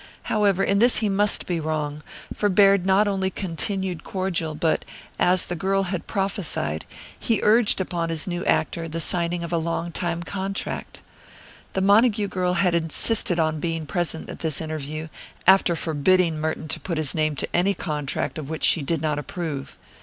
However, 0.33 0.63
in 0.63 0.79
this 0.79 0.97
he 0.97 1.09
must 1.09 1.45
be 1.45 1.59
wrong, 1.59 2.01
for 2.33 2.49
Baird 2.49 2.87
not 2.87 3.07
only 3.07 3.29
continued 3.29 4.03
cordial 4.03 4.55
but, 4.55 4.83
as 5.19 5.45
the 5.45 5.55
girl 5.55 5.83
had 5.93 6.07
prophesied, 6.07 6.87
he 7.19 7.39
urged 7.43 7.79
upon 7.79 8.09
his 8.09 8.25
new 8.25 8.43
actor 8.45 8.89
the 8.89 8.99
signing 8.99 9.43
of 9.43 9.53
a 9.53 9.59
long 9.59 9.91
time 9.91 10.23
contract. 10.23 11.03
The 11.73 11.81
Montague 11.81 12.29
girl 12.29 12.53
had 12.53 12.73
insisted 12.73 13.37
upon 13.37 13.59
being 13.59 13.85
present 13.85 14.27
at 14.27 14.39
this 14.39 14.59
interview, 14.59 15.07
after 15.45 15.75
forbidding 15.75 16.39
Merton 16.41 16.67
to 16.69 16.79
put 16.79 16.97
his 16.97 17.13
name 17.13 17.35
to 17.35 17.47
any 17.55 17.75
contract 17.75 18.39
of 18.39 18.49
which 18.49 18.63
she 18.63 18.81
did 18.81 19.03
not 19.03 19.19
approve. 19.19 19.77